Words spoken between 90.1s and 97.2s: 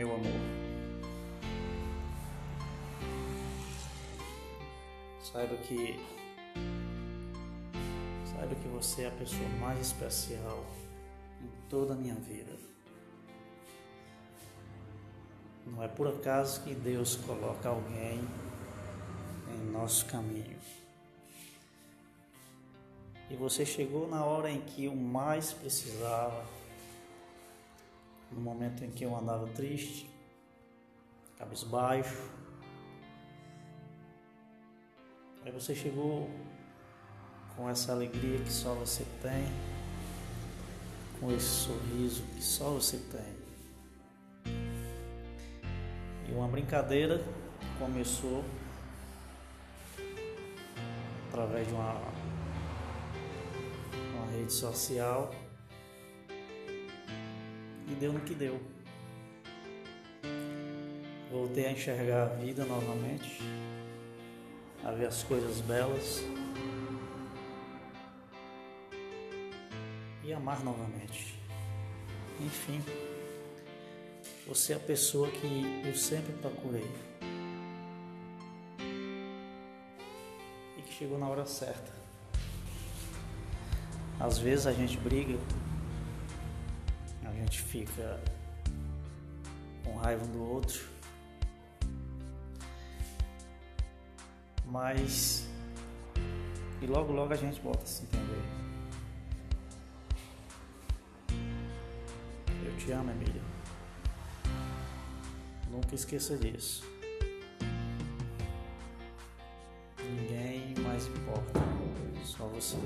um do outro, mas e logo